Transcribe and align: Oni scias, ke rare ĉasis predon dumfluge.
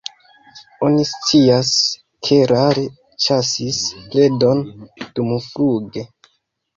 Oni 0.85 1.03
scias, 1.09 1.73
ke 2.27 2.37
rare 2.51 2.85
ĉasis 3.25 3.81
predon 4.15 4.63
dumfluge. 5.21 6.05